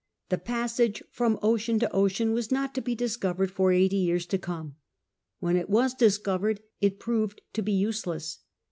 The 0.29 0.39
passage 0.39 1.03
from 1.11 1.37
ocean 1.43 1.77
to 1.77 1.91
ocean 1.91 2.31
was 2.33 2.49
not 2.51 2.73
to 2.73 2.81
be 2.81 2.95
discovered 2.95 3.51
for 3.51 3.71
eighty 3.71 3.97
years 3.97 4.25
to 4.25 4.39
come. 4.39 4.77
When 5.39 5.55
it 5.55 5.69
was 5.69 5.93
dis 5.93 6.17
covered 6.17 6.59
it 6.79 6.97
proved 6.99 7.41
to 7.53 7.61
be 7.61 7.73
useless. 7.73 8.39